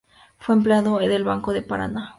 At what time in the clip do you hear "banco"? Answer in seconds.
1.23-1.53